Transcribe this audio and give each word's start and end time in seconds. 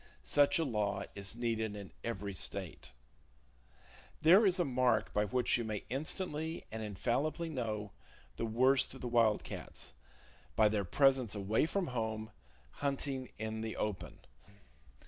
Such 0.23 0.57
a 0.57 0.65
law 0.65 1.03
is 1.13 1.35
needed 1.35 1.75
in 1.75 1.91
every 2.03 2.33
state! 2.33 2.91
There 4.23 4.47
is 4.47 4.57
a 4.59 4.65
mark 4.65 5.13
by 5.13 5.25
which 5.25 5.59
you 5.59 5.63
may 5.63 5.83
instantly 5.91 6.65
and 6.71 6.81
infallibly 6.81 7.49
know 7.49 7.91
the 8.35 8.47
worst 8.47 8.95
of 8.95 9.01
the 9.01 9.07
wild 9.07 9.43
cats—by 9.43 10.69
their 10.69 10.85
presence 10.85 11.35
away 11.35 11.67
from 11.67 11.85
home, 11.85 12.31
hunting 12.71 13.29
in 13.37 13.61
the 13.61 13.75
open. 13.75 14.17